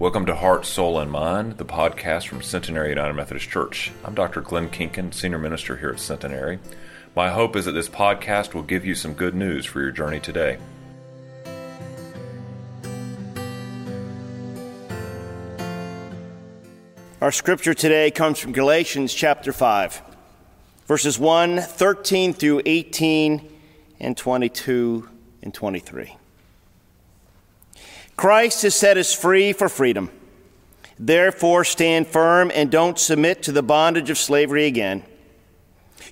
Welcome 0.00 0.24
to 0.24 0.34
Heart, 0.34 0.64
Soul, 0.64 0.98
and 0.98 1.10
Mind, 1.10 1.58
the 1.58 1.64
podcast 1.66 2.26
from 2.26 2.40
Centenary 2.40 2.88
United 2.88 3.12
Methodist 3.12 3.50
Church. 3.50 3.92
I'm 4.02 4.14
Dr. 4.14 4.40
Glenn 4.40 4.70
Kinkin, 4.70 5.12
Senior 5.12 5.36
Minister 5.36 5.76
here 5.76 5.90
at 5.90 6.00
Centenary. 6.00 6.58
My 7.14 7.28
hope 7.28 7.54
is 7.54 7.66
that 7.66 7.72
this 7.72 7.90
podcast 7.90 8.54
will 8.54 8.62
give 8.62 8.86
you 8.86 8.94
some 8.94 9.12
good 9.12 9.34
news 9.34 9.66
for 9.66 9.82
your 9.82 9.90
journey 9.90 10.18
today. 10.18 10.56
Our 17.20 17.30
scripture 17.30 17.74
today 17.74 18.10
comes 18.10 18.38
from 18.38 18.52
Galatians 18.52 19.12
chapter 19.12 19.52
5, 19.52 20.00
verses 20.86 21.18
1, 21.18 21.58
13 21.58 22.32
through 22.32 22.62
18, 22.64 23.52
and 24.00 24.16
22 24.16 25.06
and 25.42 25.52
23. 25.52 26.16
Christ 28.20 28.60
has 28.64 28.74
set 28.74 28.98
us 28.98 29.14
free 29.14 29.54
for 29.54 29.70
freedom. 29.70 30.10
Therefore, 30.98 31.64
stand 31.64 32.06
firm 32.06 32.52
and 32.54 32.70
don't 32.70 32.98
submit 32.98 33.42
to 33.44 33.50
the 33.50 33.62
bondage 33.62 34.10
of 34.10 34.18
slavery 34.18 34.66
again. 34.66 35.04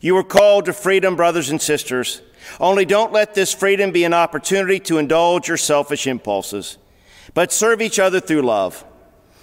You 0.00 0.16
are 0.16 0.24
called 0.24 0.64
to 0.64 0.72
freedom, 0.72 1.16
brothers 1.16 1.50
and 1.50 1.60
sisters. 1.60 2.22
Only 2.58 2.86
don't 2.86 3.12
let 3.12 3.34
this 3.34 3.52
freedom 3.52 3.90
be 3.90 4.04
an 4.04 4.14
opportunity 4.14 4.80
to 4.80 4.96
indulge 4.96 5.48
your 5.48 5.58
selfish 5.58 6.06
impulses, 6.06 6.78
but 7.34 7.52
serve 7.52 7.82
each 7.82 7.98
other 7.98 8.20
through 8.20 8.40
love. 8.40 8.86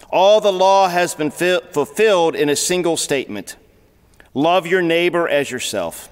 All 0.10 0.42
the 0.42 0.52
law 0.52 0.90
has 0.90 1.14
been 1.14 1.30
fi- 1.30 1.62
fulfilled 1.72 2.36
in 2.36 2.50
a 2.50 2.56
single 2.56 2.98
statement 2.98 3.58
love 4.34 4.66
your 4.66 4.82
neighbor 4.82 5.30
as 5.30 5.52
yourself. 5.52 6.10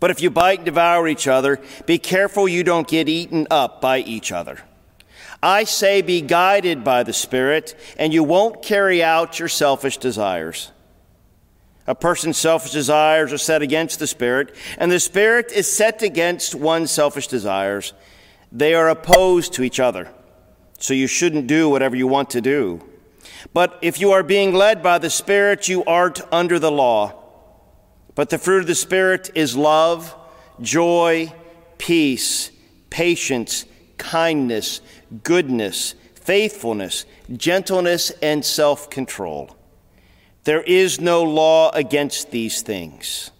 But 0.00 0.10
if 0.10 0.22
you 0.22 0.30
bite 0.30 0.60
and 0.60 0.64
devour 0.64 1.06
each 1.06 1.28
other, 1.28 1.60
be 1.84 1.98
careful 1.98 2.48
you 2.48 2.64
don't 2.64 2.88
get 2.88 3.10
eaten 3.10 3.46
up 3.50 3.82
by 3.82 3.98
each 3.98 4.32
other. 4.32 4.62
I 5.42 5.64
say, 5.64 6.02
be 6.02 6.20
guided 6.20 6.84
by 6.84 7.02
the 7.02 7.12
Spirit, 7.12 7.74
and 7.98 8.14
you 8.14 8.22
won't 8.22 8.62
carry 8.62 9.02
out 9.02 9.40
your 9.40 9.48
selfish 9.48 9.96
desires. 9.96 10.70
A 11.86 11.96
person's 11.96 12.36
selfish 12.36 12.70
desires 12.70 13.32
are 13.32 13.38
set 13.38 13.60
against 13.60 13.98
the 13.98 14.06
Spirit, 14.06 14.54
and 14.78 14.92
the 14.92 15.00
Spirit 15.00 15.50
is 15.50 15.70
set 15.70 16.02
against 16.02 16.54
one's 16.54 16.92
selfish 16.92 17.26
desires. 17.26 17.92
They 18.52 18.74
are 18.74 18.88
opposed 18.88 19.54
to 19.54 19.64
each 19.64 19.80
other, 19.80 20.08
so 20.78 20.94
you 20.94 21.08
shouldn't 21.08 21.48
do 21.48 21.68
whatever 21.68 21.96
you 21.96 22.06
want 22.06 22.30
to 22.30 22.40
do. 22.40 22.80
But 23.52 23.78
if 23.82 24.00
you 24.00 24.12
are 24.12 24.22
being 24.22 24.54
led 24.54 24.80
by 24.80 24.98
the 24.98 25.10
Spirit, 25.10 25.68
you 25.68 25.82
aren't 25.84 26.20
under 26.32 26.60
the 26.60 26.70
law. 26.70 27.18
But 28.14 28.30
the 28.30 28.38
fruit 28.38 28.60
of 28.60 28.66
the 28.68 28.76
Spirit 28.76 29.30
is 29.34 29.56
love, 29.56 30.14
joy, 30.60 31.32
peace, 31.78 32.52
patience, 32.90 33.64
kindness 33.98 34.80
goodness, 35.22 35.94
faithfulness, 36.14 37.04
gentleness, 37.36 38.10
and 38.22 38.44
self 38.44 38.90
control. 38.90 39.56
There 40.44 40.62
is 40.62 41.00
no 41.00 41.22
law 41.22 41.70
against 41.70 42.30
these 42.30 42.62
things. 42.62 43.30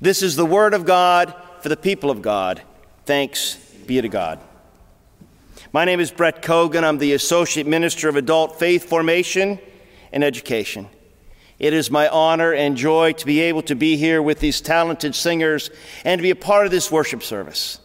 This 0.00 0.22
is 0.22 0.36
the 0.36 0.46
word 0.46 0.74
of 0.74 0.84
God 0.84 1.34
for 1.60 1.68
the 1.68 1.76
people 1.76 2.10
of 2.10 2.22
God. 2.22 2.62
Thanks 3.04 3.56
be 3.86 4.00
to 4.00 4.08
God. 4.08 4.40
My 5.72 5.84
name 5.84 6.00
is 6.00 6.10
Brett 6.10 6.42
Cogan. 6.42 6.84
I'm 6.84 6.98
the 6.98 7.12
Associate 7.12 7.66
Minister 7.66 8.08
of 8.08 8.16
Adult 8.16 8.58
Faith 8.58 8.88
Formation 8.88 9.58
and 10.12 10.22
Education. 10.22 10.88
It 11.58 11.72
is 11.72 11.90
my 11.90 12.08
honor 12.08 12.52
and 12.52 12.76
joy 12.76 13.12
to 13.14 13.26
be 13.26 13.40
able 13.40 13.62
to 13.62 13.74
be 13.74 13.96
here 13.96 14.20
with 14.20 14.40
these 14.40 14.60
talented 14.60 15.14
singers 15.14 15.70
and 16.04 16.18
to 16.18 16.22
be 16.22 16.30
a 16.30 16.36
part 16.36 16.66
of 16.66 16.72
this 16.72 16.90
worship 16.90 17.22
service. 17.22 17.80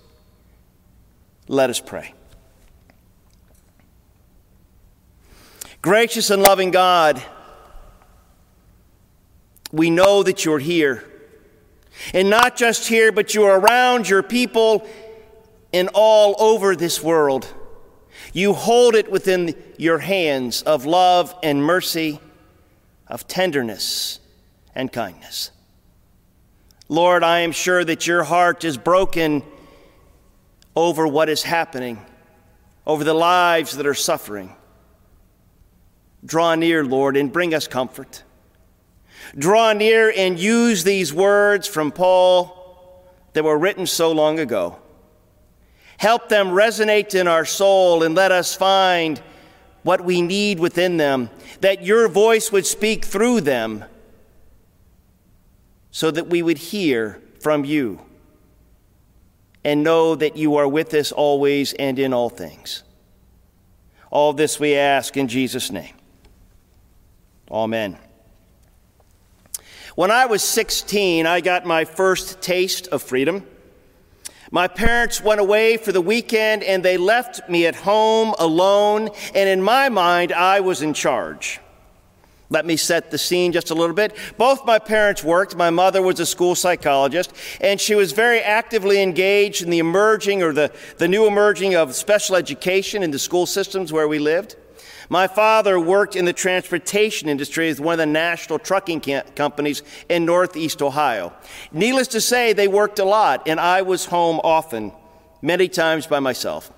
Let 1.48 1.70
us 1.70 1.80
pray. 1.80 2.14
Gracious 5.82 6.30
and 6.30 6.44
loving 6.44 6.70
God, 6.70 7.22
we 9.72 9.90
know 9.90 10.22
that 10.22 10.46
you're 10.46 10.60
here. 10.60 11.04
And 12.14 12.30
not 12.30 12.56
just 12.56 12.88
here, 12.88 13.12
but 13.12 13.34
you're 13.34 13.60
around 13.60 14.08
your 14.08 14.22
people 14.22 14.88
and 15.74 15.90
all 15.94 16.36
over 16.40 16.76
this 16.76 17.02
world. 17.02 17.52
You 18.34 18.54
hold 18.54 18.96
it 18.96 19.10
within 19.10 19.56
your 19.78 19.98
hands 19.98 20.62
of 20.62 20.86
love 20.86 21.34
and 21.42 21.64
mercy, 21.64 22.20
of 23.08 23.28
tenderness 23.28 24.20
and 24.76 24.92
kindness. 24.92 25.52
Lord, 26.90 27.24
I 27.24 27.40
am 27.40 27.52
sure 27.52 27.84
that 27.84 28.06
your 28.06 28.24
heart 28.24 28.64
is 28.64 28.78
broken 28.78 29.44
over 30.76 31.08
what 31.08 31.30
is 31.30 31.42
happening, 31.42 32.04
over 32.86 33.04
the 33.04 33.14
lives 33.14 33.78
that 33.78 33.88
are 33.88 33.94
suffering. 33.94 34.56
Draw 36.26 36.56
near, 36.56 36.84
Lord, 36.86 37.18
and 37.18 37.32
bring 37.32 37.54
us 37.54 37.68
comfort. 37.68 38.24
Draw 39.38 39.74
near 39.74 40.14
and 40.16 40.40
use 40.40 40.84
these 40.84 41.14
words 41.14 41.68
from 41.68 41.92
Paul 41.92 43.06
that 43.34 43.44
were 43.44 43.58
written 43.58 43.88
so 43.88 44.12
long 44.12 44.40
ago. 44.40 44.78
Help 45.98 46.30
them 46.30 46.50
resonate 46.50 47.16
in 47.16 47.28
our 47.28 47.46
soul 47.46 48.04
and 48.04 48.16
let 48.16 48.32
us 48.32 48.56
find 48.56 49.22
what 49.84 50.04
we 50.04 50.22
need 50.22 50.60
within 50.60 50.98
them, 50.98 51.30
that 51.62 51.84
your 51.84 52.08
voice 52.08 52.52
would 52.52 52.66
speak 52.66 53.06
through 53.06 53.42
them 53.42 53.86
so 55.92 56.12
that 56.12 56.28
we 56.28 56.42
would 56.42 56.58
hear 56.58 57.22
from 57.40 57.66
you 57.66 58.00
and 59.64 59.84
know 59.84 60.16
that 60.16 60.38
you 60.38 60.56
are 60.56 60.68
with 60.68 60.94
us 60.94 61.12
always 61.12 61.74
and 61.74 62.00
in 62.00 62.14
all 62.14 62.30
things. 62.30 62.84
All 64.10 64.34
this 64.34 64.60
we 64.60 64.76
ask 64.76 65.16
in 65.18 65.28
Jesus' 65.28 65.72
name. 65.72 65.94
Amen. 67.52 67.98
When 69.96 70.10
I 70.10 70.26
was 70.26 70.42
16, 70.42 71.26
I 71.28 71.42
got 71.42 71.66
my 71.66 71.84
first 71.84 72.42
taste 72.42 72.88
of 72.88 73.02
freedom. 73.02 73.46
My 74.52 74.70
parents 74.70 75.22
went 75.22 75.42
away 75.42 75.76
for 75.76 75.92
the 75.92 76.00
weekend 76.00 76.64
and 76.64 76.84
they 76.84 76.96
left 76.96 77.50
me 77.50 77.66
at 77.66 77.76
home 77.76 78.34
alone, 78.40 79.10
and 79.36 79.50
in 79.50 79.62
my 79.62 79.90
mind, 79.90 80.32
I 80.32 80.62
was 80.62 80.82
in 80.82 80.94
charge. 80.94 81.60
Let 82.50 82.66
me 82.66 82.78
set 82.78 83.12
the 83.12 83.18
scene 83.18 83.52
just 83.52 83.70
a 83.70 83.76
little 83.76 83.96
bit. 83.96 84.16
Both 84.38 84.66
my 84.66 84.80
parents 84.80 85.24
worked. 85.24 85.56
My 85.56 85.70
mother 85.70 86.02
was 86.02 86.20
a 86.20 86.26
school 86.26 86.56
psychologist, 86.56 87.34
and 87.62 87.80
she 87.80 87.96
was 87.96 88.12
very 88.12 88.42
actively 88.42 89.02
engaged 89.02 89.62
in 89.62 89.70
the 89.70 89.80
emerging 89.80 90.42
or 90.42 90.52
the, 90.52 90.74
the 90.98 91.08
new 91.08 91.28
emerging 91.28 91.76
of 91.76 91.96
special 91.96 92.36
education 92.36 93.04
in 93.04 93.12
the 93.12 93.20
school 93.20 93.46
systems 93.46 93.94
where 93.94 94.08
we 94.08 94.20
lived. 94.20 94.56
My 95.12 95.28
father 95.28 95.78
worked 95.78 96.16
in 96.16 96.24
the 96.24 96.32
transportation 96.32 97.28
industry 97.28 97.68
with 97.68 97.82
one 97.82 97.96
of 97.96 97.98
the 97.98 98.06
national 98.06 98.60
trucking 98.60 99.02
companies 99.36 99.84
in 100.08 100.24
Northeast 100.24 100.82
Ohio. 100.82 101.34
Needless 101.74 102.08
to 102.08 102.22
say, 102.22 102.54
they 102.54 102.70
worked 102.70 102.98
a 102.98 103.04
lot, 103.04 103.46
and 103.46 103.60
I 103.60 103.82
was 103.82 104.06
home 104.06 104.40
often, 104.42 104.94
many 105.42 105.68
times 105.68 106.08
by 106.08 106.22
myself. 106.22 106.72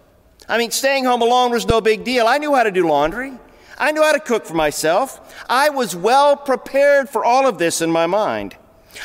I 0.49 0.57
mean, 0.57 0.71
staying 0.71 1.05
home 1.05 1.21
alone 1.21 1.51
was 1.51 1.67
no 1.67 1.79
big 1.79 2.03
deal. 2.03 2.25
I 2.25 2.39
knew 2.39 2.55
how 2.55 2.63
to 2.63 2.71
do 2.71 2.88
laundry. 2.88 3.33
I 3.77 3.91
knew 3.91 4.01
how 4.01 4.13
to 4.13 4.19
cook 4.19 4.47
for 4.47 4.55
myself. 4.55 5.45
I 5.47 5.69
was 5.69 5.95
well 5.95 6.35
prepared 6.35 7.09
for 7.09 7.23
all 7.23 7.47
of 7.47 7.59
this 7.59 7.81
in 7.81 7.91
my 7.91 8.07
mind. 8.07 8.57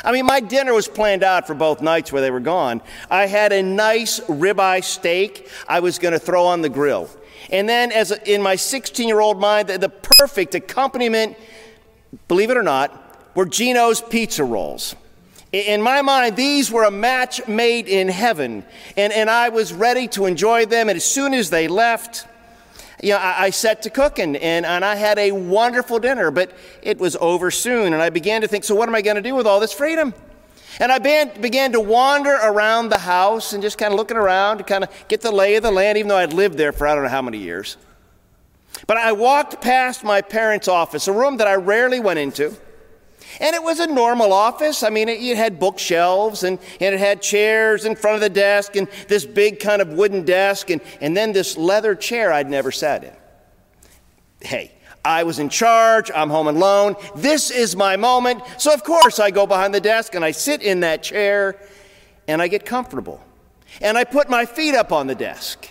I 0.03 0.11
mean, 0.11 0.25
my 0.25 0.39
dinner 0.39 0.73
was 0.73 0.87
planned 0.87 1.23
out 1.23 1.47
for 1.47 1.53
both 1.53 1.81
nights 1.81 2.11
where 2.11 2.21
they 2.21 2.31
were 2.31 2.39
gone. 2.39 2.81
I 3.09 3.25
had 3.25 3.51
a 3.51 3.63
nice 3.63 4.19
ribeye 4.21 4.83
steak 4.83 5.49
I 5.67 5.79
was 5.79 5.99
going 5.99 6.13
to 6.13 6.19
throw 6.19 6.45
on 6.45 6.61
the 6.61 6.69
grill. 6.69 7.09
And 7.51 7.67
then, 7.67 7.91
as 7.91 8.11
a, 8.11 8.31
in 8.31 8.41
my 8.41 8.55
16 8.55 9.07
year 9.07 9.19
old 9.19 9.39
mind, 9.39 9.69
the, 9.69 9.77
the 9.77 9.89
perfect 9.89 10.55
accompaniment, 10.55 11.37
believe 12.27 12.49
it 12.49 12.57
or 12.57 12.63
not, 12.63 13.35
were 13.35 13.45
Jeno's 13.45 14.01
pizza 14.01 14.43
rolls. 14.43 14.95
In 15.51 15.81
my 15.81 16.03
mind, 16.03 16.35
these 16.35 16.71
were 16.71 16.83
a 16.83 16.91
match 16.91 17.47
made 17.47 17.87
in 17.87 18.07
heaven, 18.07 18.63
and, 18.95 19.11
and 19.11 19.31
I 19.31 19.49
was 19.49 19.73
ready 19.73 20.07
to 20.09 20.27
enjoy 20.27 20.67
them. 20.67 20.89
And 20.89 20.95
as 20.95 21.03
soon 21.03 21.33
as 21.33 21.49
they 21.49 21.67
left, 21.67 22.27
you 23.01 23.11
know, 23.11 23.17
I, 23.17 23.45
I 23.45 23.49
set 23.49 23.83
to 23.83 23.89
cooking, 23.89 24.35
and, 24.35 24.65
and 24.65 24.83
I 24.83 24.95
had 24.95 25.17
a 25.19 25.31
wonderful 25.31 25.99
dinner, 25.99 26.31
but 26.31 26.51
it 26.81 26.97
was 26.97 27.15
over 27.21 27.51
soon. 27.51 27.93
And 27.93 28.01
I 28.01 28.09
began 28.09 28.41
to 28.41 28.47
think, 28.47 28.63
so 28.63 28.75
what 28.75 28.89
am 28.89 28.95
I 28.95 29.01
going 29.01 29.15
to 29.15 29.21
do 29.21 29.35
with 29.35 29.47
all 29.47 29.59
this 29.59 29.73
freedom? 29.73 30.13
And 30.79 30.91
I 30.91 30.99
began 30.99 31.71
to 31.73 31.79
wander 31.79 32.33
around 32.33 32.89
the 32.89 32.99
house 32.99 33.53
and 33.53 33.61
just 33.61 33.77
kind 33.77 33.91
of 33.93 33.97
looking 33.97 34.17
around 34.17 34.59
to 34.59 34.63
kind 34.63 34.83
of 34.83 34.89
get 35.07 35.21
the 35.21 35.31
lay 35.31 35.55
of 35.55 35.63
the 35.63 35.71
land, 35.71 35.97
even 35.97 36.07
though 36.07 36.17
I'd 36.17 36.33
lived 36.33 36.57
there 36.57 36.71
for 36.71 36.87
I 36.87 36.93
don't 36.93 37.03
know 37.03 37.09
how 37.09 37.21
many 37.21 37.37
years. 37.37 37.75
But 38.87 38.97
I 38.97 39.11
walked 39.11 39.61
past 39.61 40.03
my 40.03 40.21
parents' 40.21 40.67
office, 40.67 41.07
a 41.07 41.13
room 41.13 41.37
that 41.37 41.47
I 41.47 41.55
rarely 41.55 41.99
went 41.99 42.19
into. 42.19 42.55
And 43.39 43.55
it 43.55 43.63
was 43.63 43.79
a 43.79 43.87
normal 43.87 44.33
office. 44.33 44.83
I 44.83 44.89
mean, 44.89 45.07
it, 45.07 45.21
it, 45.21 45.37
had 45.37 45.59
bookshelves 45.59 46.43
and, 46.43 46.59
and 46.81 46.93
it 46.93 46.99
had 46.99 47.21
chairs 47.21 47.85
in 47.85 47.95
front 47.95 48.15
of 48.15 48.21
the 48.21 48.29
desk 48.29 48.75
and 48.75 48.87
this 49.07 49.25
big 49.25 49.59
kind 49.59 49.81
of 49.81 49.89
wooden 49.89 50.25
desk 50.25 50.69
and, 50.69 50.81
and 50.99 51.15
then 51.15 51.31
this 51.31 51.57
leather 51.57 51.95
chair 51.95 52.33
I'd 52.33 52.49
never 52.49 52.71
sat 52.71 53.03
in. 53.03 53.13
Hey, 54.41 54.73
I 55.03 55.23
was 55.23 55.39
in 55.39 55.49
charge. 55.49 56.11
I'm 56.13 56.29
home 56.29 56.47
alone. 56.47 56.95
This 57.15 57.51
is 57.51 57.75
my 57.75 57.95
moment. 57.95 58.41
So, 58.57 58.73
of 58.73 58.83
course, 58.83 59.19
I 59.19 59.31
go 59.31 59.47
behind 59.47 59.73
the 59.73 59.81
desk 59.81 60.15
and 60.15 60.25
I 60.25 60.31
sit 60.31 60.61
in 60.61 60.81
that 60.81 61.03
chair 61.03 61.59
and 62.27 62.41
I 62.41 62.47
get 62.47 62.65
comfortable. 62.65 63.23
And 63.81 63.97
I 63.97 64.03
put 64.03 64.29
my 64.29 64.45
feet 64.45 64.75
up 64.75 64.91
on 64.91 65.07
the 65.07 65.15
desk. 65.15 65.69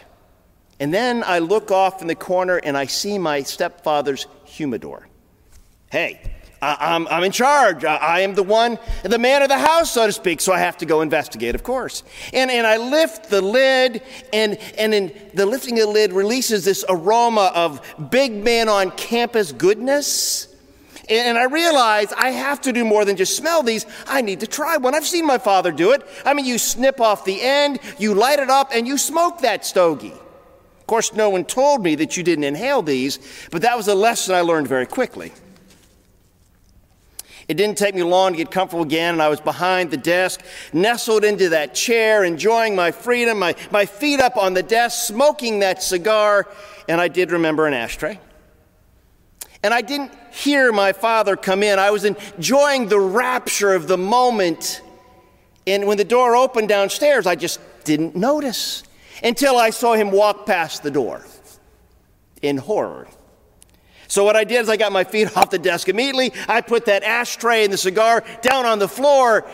And 0.81 0.95
then 0.95 1.25
I 1.27 1.41
look 1.41 1.71
off 1.71 2.01
in 2.01 2.09
the 2.09 2.15
corner 2.15 2.57
and 2.57 2.77
I 2.77 2.87
see 2.87 3.19
my 3.19 3.43
stepfather's 3.43 4.27
humidor. 4.45 5.09
Hey, 5.91 6.21
I, 6.61 6.95
am 6.95 7.07
I'm, 7.07 7.19
I'm 7.19 7.25
in 7.25 7.33
charge. 7.33 7.85
I, 7.85 7.97
I, 7.97 8.21
am 8.21 8.35
the 8.35 8.43
one, 8.43 8.79
the 9.03 9.19
man 9.19 9.43
of 9.43 9.49
the 9.49 9.59
house, 9.59 9.93
so 9.93 10.07
to 10.07 10.13
speak, 10.13 10.41
so 10.41 10.53
I 10.53 10.59
have 10.59 10.77
to 10.79 10.87
go 10.87 11.03
investigate, 11.03 11.55
of 11.55 11.63
course. 11.63 12.03
And, 12.33 12.51
and 12.51 12.67
I 12.67 12.77
lift 12.79 13.31
the 13.31 13.41
lid, 13.41 14.03
and, 14.33 14.59
and 14.77 14.93
in 14.93 15.13
the 15.35 15.47
lifting 15.47 15.79
of 15.79 15.87
the 15.87 15.93
lid 15.93 16.13
releases 16.13 16.65
this 16.65 16.85
aroma 16.89 17.53
of 17.55 17.81
big 18.11 18.33
man 18.33 18.69
on 18.69 18.91
campus 18.93 19.53
goodness. 19.53 20.49
And 21.09 21.39
I 21.39 21.45
realize 21.45 22.13
I 22.13 22.31
have 22.31 22.61
to 22.63 22.73
do 22.73 22.85
more 22.85 23.05
than 23.05 23.17
just 23.17 23.37
smell 23.37 23.63
these. 23.63 23.87
I 24.07 24.21
need 24.21 24.41
to 24.41 24.47
try 24.47 24.77
one. 24.77 24.95
I've 24.95 25.07
seen 25.07 25.27
my 25.27 25.39
father 25.39 25.73
do 25.73 25.93
it. 25.93 26.07
I 26.27 26.35
mean, 26.35 26.45
you 26.45 26.59
snip 26.59 27.01
off 27.01 27.25
the 27.25 27.41
end, 27.41 27.79
you 27.99 28.15
light 28.15 28.41
it 28.41 28.51
up, 28.51 28.71
and 28.75 28.87
you 28.87 28.99
smoke 28.99 29.41
that 29.41 29.65
stogie. 29.65 30.13
Of 30.13 30.87
course, 30.87 31.15
no 31.15 31.31
one 31.31 31.45
told 31.45 31.83
me 31.83 31.95
that 31.95 32.17
you 32.17 32.23
didn't 32.23 32.45
inhale 32.45 32.83
these, 32.83 33.19
but 33.51 33.63
that 33.63 33.77
was 33.77 33.89
a 33.89 33.95
lesson 33.95 34.35
I 34.35 34.41
learned 34.41 34.69
very 34.69 34.87
quickly. 34.87 35.33
It 37.49 37.57
didn't 37.57 37.79
take 37.79 37.95
me 37.95 38.03
long 38.03 38.33
to 38.33 38.37
get 38.37 38.51
comfortable 38.51 38.85
again, 38.85 39.15
and 39.15 39.23
I 39.23 39.29
was 39.29 39.41
behind 39.41 39.91
the 39.91 39.97
desk, 39.97 40.43
nestled 40.75 41.25
into 41.25 41.49
that 41.51 41.75
chair, 41.75 42.23
enjoying 42.23 42.77
my 42.77 42.91
freedom, 42.91 43.39
my, 43.39 43.55
my 43.71 43.87
feet 43.87 44.21
up 44.21 44.37
on 44.37 44.53
the 44.53 44.63
desk, 44.63 45.07
smoking 45.07 45.61
that 45.61 45.83
cigar, 45.83 46.47
and 46.89 47.01
I 47.01 47.09
did 47.09 47.33
remember 47.33 47.67
an 47.67 47.73
ashtray. 47.73 48.21
And 49.63 49.73
I 49.73 49.81
didn't 49.81 50.13
hear 50.31 50.73
my 50.73 50.93
father 50.93 51.37
come 51.37 51.63
in. 51.63 51.79
I 51.79 51.91
was 51.91 52.05
enjoying 52.05 52.89
the 52.89 53.01
rapture 53.01 53.75
of 53.75 53.89
the 53.89 53.99
moment. 53.99 54.83
And 55.67 55.87
when 55.87 55.97
the 55.97 56.05
door 56.05 56.37
opened 56.37 56.69
downstairs, 56.69 57.27
I 57.27 57.35
just 57.35 57.61
didn't 57.85 58.15
notice 58.15 58.85
until 59.23 59.57
I 59.57 59.71
saw 59.71 59.95
him 59.95 60.11
walk 60.11 60.47
past 60.47 60.83
the 60.83 60.91
door 60.91 61.25
in 62.41 62.59
horror. 62.59 63.09
So, 64.09 64.25
what 64.25 64.37
I 64.37 64.45
did 64.45 64.63
is 64.63 64.69
I 64.69 64.77
got 64.77 64.91
my 64.91 65.05
feet 65.05 65.37
off 65.37 65.51
the 65.51 65.59
desk 65.59 65.89
immediately. 65.89 66.33
I 66.49 66.63
put 66.63 66.87
that 66.87 67.05
ashtray 67.05 67.65
and 67.65 67.73
the 67.73 67.79
cigar 67.79 68.25
down 68.43 68.67
on 68.67 68.79
the 68.79 68.89
floor, 68.89 69.47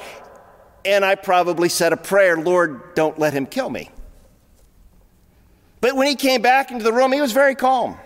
and 0.84 1.04
I 1.04 1.16
probably 1.16 1.68
said 1.68 1.92
a 1.92 1.96
prayer 1.96 2.36
Lord, 2.36 2.94
don't 2.94 3.18
let 3.18 3.32
him 3.32 3.46
kill 3.46 3.68
me. 3.68 3.90
But 5.80 5.96
when 5.96 6.06
he 6.06 6.14
came 6.14 6.40
back 6.40 6.70
into 6.70 6.82
the 6.82 6.92
room, 6.92 7.12
he 7.12 7.20
was 7.20 7.32
very 7.32 7.54
calm. 7.54 7.98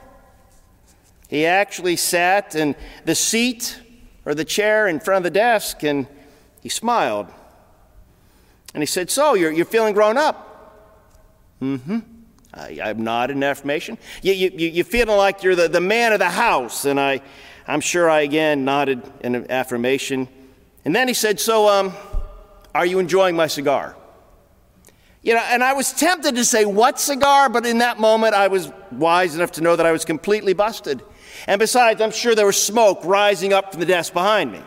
He 1.28 1.44
actually 1.46 1.96
sat 1.96 2.54
in 2.54 2.74
the 3.04 3.14
seat 3.14 3.78
or 4.24 4.34
the 4.34 4.44
chair 4.44 4.88
in 4.88 4.98
front 4.98 5.18
of 5.18 5.32
the 5.32 5.38
desk 5.38 5.84
and 5.84 6.06
he 6.62 6.70
smiled. 6.70 7.28
And 8.74 8.82
he 8.82 8.86
said, 8.86 9.10
So, 9.10 9.34
you're, 9.34 9.52
you're 9.52 9.66
feeling 9.66 9.94
grown 9.94 10.16
up? 10.16 10.46
Mm 11.62 11.80
hmm. 11.80 11.98
I, 12.54 12.80
I'm 12.82 13.04
nodded 13.04 13.36
in 13.36 13.42
affirmation. 13.42 13.98
You, 14.22 14.32
you, 14.32 14.50
you 14.50 14.84
feeling 14.84 15.16
like 15.16 15.42
you're 15.42 15.54
the, 15.54 15.68
the 15.68 15.80
man 15.80 16.12
of 16.12 16.18
the 16.18 16.30
house? 16.30 16.84
And 16.84 16.98
I, 16.98 17.20
I'm 17.66 17.80
sure 17.80 18.08
I 18.08 18.20
again 18.20 18.64
nodded 18.64 19.02
in 19.20 19.50
affirmation. 19.50 20.28
And 20.84 20.94
then 20.94 21.08
he 21.08 21.14
said, 21.14 21.38
So, 21.38 21.68
um, 21.68 21.92
are 22.74 22.86
you 22.86 22.98
enjoying 22.98 23.36
my 23.36 23.46
cigar? 23.46 23.96
You 25.22 25.34
know, 25.34 25.40
and 25.40 25.62
I 25.62 25.74
was 25.74 25.92
tempted 25.92 26.36
to 26.36 26.44
say, 26.44 26.64
What 26.64 26.98
cigar? 26.98 27.48
But 27.50 27.66
in 27.66 27.78
that 27.78 28.00
moment, 28.00 28.34
I 28.34 28.48
was 28.48 28.72
wise 28.90 29.34
enough 29.34 29.52
to 29.52 29.60
know 29.60 29.76
that 29.76 29.84
I 29.84 29.92
was 29.92 30.04
completely 30.04 30.54
busted. 30.54 31.02
And 31.46 31.58
besides, 31.58 32.00
I'm 32.00 32.10
sure 32.10 32.34
there 32.34 32.46
was 32.46 32.60
smoke 32.60 33.00
rising 33.04 33.52
up 33.52 33.72
from 33.72 33.80
the 33.80 33.86
desk 33.86 34.12
behind 34.12 34.52
me. 34.52 34.62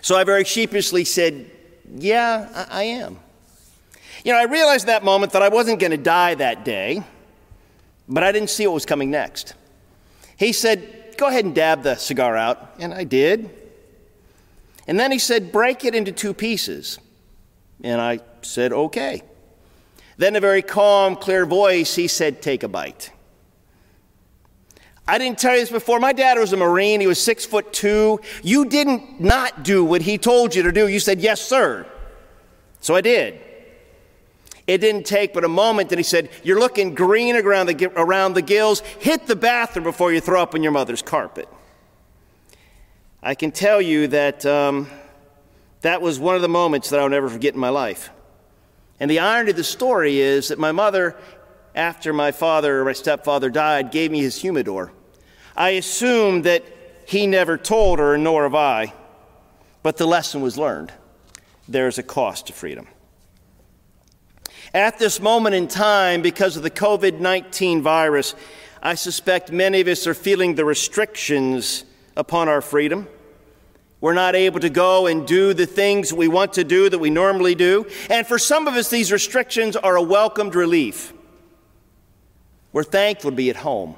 So 0.00 0.16
I 0.16 0.24
very 0.24 0.44
sheepishly 0.44 1.04
said, 1.04 1.50
Yeah, 1.94 2.66
I, 2.70 2.80
I 2.80 2.82
am. 2.84 3.18
You 4.24 4.32
know, 4.32 4.38
I 4.38 4.44
realized 4.44 4.86
that 4.86 5.04
moment 5.04 5.32
that 5.32 5.42
I 5.42 5.50
wasn't 5.50 5.78
going 5.78 5.90
to 5.90 5.98
die 5.98 6.34
that 6.34 6.64
day, 6.64 7.02
but 8.08 8.24
I 8.24 8.32
didn't 8.32 8.48
see 8.48 8.66
what 8.66 8.72
was 8.72 8.86
coming 8.86 9.10
next. 9.10 9.54
He 10.36 10.52
said, 10.52 11.16
Go 11.18 11.28
ahead 11.28 11.44
and 11.44 11.54
dab 11.54 11.82
the 11.82 11.94
cigar 11.94 12.36
out. 12.36 12.74
And 12.80 12.92
I 12.92 13.04
did. 13.04 13.50
And 14.88 14.98
then 14.98 15.12
he 15.12 15.18
said, 15.18 15.52
Break 15.52 15.84
it 15.84 15.94
into 15.94 16.10
two 16.10 16.32
pieces. 16.32 16.98
And 17.82 18.00
I 18.00 18.20
said, 18.40 18.72
Okay. 18.72 19.22
Then, 20.16 20.36
a 20.36 20.40
very 20.40 20.62
calm, 20.62 21.16
clear 21.16 21.44
voice, 21.44 21.94
he 21.94 22.08
said, 22.08 22.40
Take 22.40 22.62
a 22.62 22.68
bite. 22.68 23.10
I 25.06 25.18
didn't 25.18 25.38
tell 25.38 25.52
you 25.52 25.60
this 25.60 25.70
before. 25.70 26.00
My 26.00 26.14
dad 26.14 26.38
was 26.38 26.54
a 26.54 26.56
Marine. 26.56 27.00
He 27.00 27.06
was 27.06 27.22
six 27.22 27.44
foot 27.44 27.74
two. 27.74 28.20
You 28.42 28.64
didn't 28.64 29.20
not 29.20 29.64
do 29.64 29.84
what 29.84 30.00
he 30.00 30.16
told 30.16 30.54
you 30.54 30.62
to 30.62 30.72
do. 30.72 30.88
You 30.88 30.98
said, 30.98 31.20
Yes, 31.20 31.42
sir. 31.46 31.86
So 32.80 32.94
I 32.94 33.02
did. 33.02 33.43
It 34.66 34.78
didn't 34.78 35.04
take 35.04 35.34
but 35.34 35.44
a 35.44 35.48
moment 35.48 35.90
that 35.90 35.98
he 35.98 36.02
said, 36.02 36.30
You're 36.42 36.58
looking 36.58 36.94
green 36.94 37.36
around 37.36 37.66
the, 37.66 37.92
around 37.96 38.34
the 38.34 38.42
gills. 38.42 38.80
Hit 38.80 39.26
the 39.26 39.36
bathroom 39.36 39.84
before 39.84 40.12
you 40.12 40.20
throw 40.20 40.42
up 40.42 40.54
on 40.54 40.62
your 40.62 40.72
mother's 40.72 41.02
carpet. 41.02 41.48
I 43.22 43.34
can 43.34 43.52
tell 43.52 43.80
you 43.80 44.08
that 44.08 44.44
um, 44.46 44.88
that 45.82 46.00
was 46.00 46.18
one 46.18 46.34
of 46.34 46.42
the 46.42 46.48
moments 46.48 46.90
that 46.90 47.00
I'll 47.00 47.08
never 47.08 47.28
forget 47.28 47.54
in 47.54 47.60
my 47.60 47.68
life. 47.68 48.10
And 49.00 49.10
the 49.10 49.18
irony 49.18 49.50
of 49.50 49.56
the 49.56 49.64
story 49.64 50.20
is 50.20 50.48
that 50.48 50.58
my 50.58 50.72
mother, 50.72 51.16
after 51.74 52.12
my 52.12 52.32
father 52.32 52.80
or 52.80 52.84
my 52.84 52.92
stepfather 52.92 53.50
died, 53.50 53.90
gave 53.90 54.10
me 54.10 54.20
his 54.20 54.40
humidor. 54.40 54.92
I 55.56 55.70
assumed 55.70 56.44
that 56.44 56.64
he 57.06 57.26
never 57.26 57.58
told 57.58 57.98
her, 57.98 58.16
nor 58.16 58.44
have 58.44 58.54
I. 58.54 58.94
But 59.82 59.98
the 59.98 60.06
lesson 60.06 60.40
was 60.40 60.56
learned. 60.56 60.92
There's 61.68 61.98
a 61.98 62.02
cost 62.02 62.46
to 62.46 62.52
freedom. 62.52 62.86
At 64.74 64.98
this 64.98 65.20
moment 65.20 65.54
in 65.54 65.68
time, 65.68 66.20
because 66.20 66.56
of 66.56 66.64
the 66.64 66.70
COVID 66.70 67.20
19 67.20 67.80
virus, 67.80 68.34
I 68.82 68.96
suspect 68.96 69.52
many 69.52 69.80
of 69.80 69.86
us 69.86 70.08
are 70.08 70.14
feeling 70.14 70.56
the 70.56 70.64
restrictions 70.64 71.84
upon 72.16 72.48
our 72.48 72.60
freedom. 72.60 73.06
We're 74.00 74.14
not 74.14 74.34
able 74.34 74.58
to 74.58 74.68
go 74.68 75.06
and 75.06 75.28
do 75.28 75.54
the 75.54 75.64
things 75.64 76.12
we 76.12 76.26
want 76.26 76.54
to 76.54 76.64
do 76.64 76.90
that 76.90 76.98
we 76.98 77.08
normally 77.08 77.54
do. 77.54 77.86
And 78.10 78.26
for 78.26 78.36
some 78.36 78.66
of 78.66 78.74
us, 78.74 78.90
these 78.90 79.12
restrictions 79.12 79.76
are 79.76 79.94
a 79.94 80.02
welcomed 80.02 80.56
relief. 80.56 81.12
We're 82.72 82.82
thankful 82.82 83.30
to 83.30 83.36
be 83.36 83.50
at 83.50 83.56
home 83.56 83.94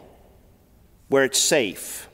where 1.09 1.25
it's 1.25 1.41
safe 1.41 2.06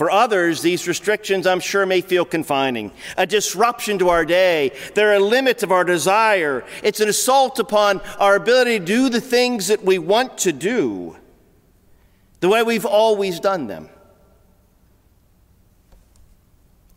for 0.00 0.10
others, 0.10 0.62
these 0.62 0.88
restrictions, 0.88 1.46
I'm 1.46 1.60
sure, 1.60 1.84
may 1.84 2.00
feel 2.00 2.24
confining, 2.24 2.90
a 3.18 3.26
disruption 3.26 3.98
to 3.98 4.08
our 4.08 4.24
day. 4.24 4.72
They're 4.94 5.12
a 5.12 5.20
limit 5.20 5.62
of 5.62 5.72
our 5.72 5.84
desire. 5.84 6.64
It's 6.82 7.00
an 7.00 7.10
assault 7.10 7.58
upon 7.58 8.00
our 8.18 8.34
ability 8.34 8.78
to 8.78 8.84
do 8.86 9.10
the 9.10 9.20
things 9.20 9.68
that 9.68 9.84
we 9.84 9.98
want 9.98 10.38
to 10.38 10.52
do 10.52 11.18
the 12.40 12.48
way 12.48 12.62
we've 12.62 12.86
always 12.86 13.40
done 13.40 13.66
them. 13.66 13.90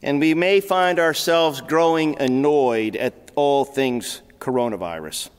And 0.01 0.21
we 0.21 0.33
may 0.33 0.61
find 0.61 0.97
ourselves 0.97 1.59
growing 1.59 2.17
annoyed 2.21 2.95
at 2.95 3.31
all 3.35 3.65
things 3.65 4.21
coronavirus. 4.39 5.29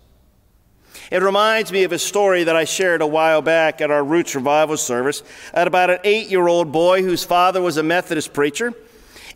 It 1.10 1.22
reminds 1.22 1.70
me 1.70 1.84
of 1.84 1.92
a 1.92 1.98
story 1.98 2.44
that 2.44 2.56
I 2.56 2.64
shared 2.64 3.02
a 3.02 3.06
while 3.06 3.42
back 3.42 3.80
at 3.80 3.90
our 3.90 4.02
Roots 4.02 4.34
Revival 4.34 4.76
service 4.76 5.22
at 5.52 5.66
about 5.66 5.90
an 5.90 5.98
eight 6.04 6.28
year 6.28 6.48
old 6.48 6.72
boy 6.72 7.02
whose 7.02 7.24
father 7.24 7.60
was 7.60 7.76
a 7.76 7.82
Methodist 7.82 8.32
preacher 8.32 8.72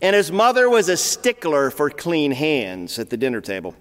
and 0.01 0.15
his 0.15 0.31
mother 0.31 0.69
was 0.69 0.89
a 0.89 0.97
stickler 0.97 1.69
for 1.71 1.89
clean 1.89 2.31
hands 2.31 2.99
at 2.99 3.09
the 3.09 3.17
dinner 3.17 3.41
table. 3.41 3.75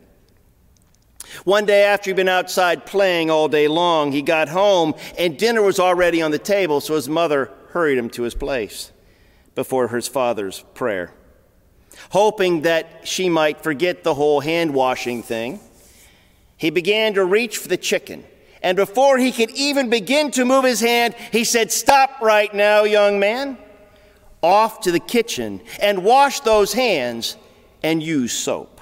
One 1.44 1.66
day 1.66 1.84
after 1.84 2.10
he'd 2.10 2.16
been 2.16 2.28
outside 2.28 2.86
playing 2.86 3.30
all 3.30 3.48
day 3.48 3.68
long, 3.68 4.12
he 4.12 4.22
got 4.22 4.48
home 4.48 4.94
and 5.18 5.38
dinner 5.38 5.62
was 5.62 5.78
already 5.78 6.22
on 6.22 6.30
the 6.30 6.38
table, 6.38 6.80
so 6.80 6.94
his 6.94 7.08
mother 7.08 7.50
hurried 7.70 7.98
him 7.98 8.10
to 8.10 8.22
his 8.22 8.34
place 8.34 8.92
before 9.54 9.88
his 9.88 10.08
father's 10.08 10.64
prayer. 10.74 11.12
Hoping 12.10 12.62
that 12.62 13.06
she 13.06 13.28
might 13.28 13.60
forget 13.60 14.04
the 14.04 14.14
whole 14.14 14.40
hand 14.40 14.72
washing 14.72 15.22
thing, 15.22 15.60
he 16.58 16.70
began 16.70 17.14
to 17.14 17.24
reach 17.24 17.56
for 17.56 17.68
the 17.68 17.76
chicken. 17.76 18.24
And 18.62 18.76
before 18.76 19.16
he 19.16 19.32
could 19.32 19.50
even 19.50 19.88
begin 19.88 20.32
to 20.32 20.44
move 20.44 20.64
his 20.64 20.80
hand, 20.80 21.14
he 21.32 21.44
said, 21.44 21.70
Stop 21.72 22.20
right 22.20 22.52
now, 22.52 22.82
young 22.82 23.18
man. 23.18 23.56
Off 24.42 24.80
to 24.82 24.92
the 24.92 25.00
kitchen 25.00 25.62
and 25.80 26.04
wash 26.04 26.40
those 26.40 26.72
hands 26.72 27.36
and 27.82 28.02
use 28.02 28.32
soap. 28.32 28.80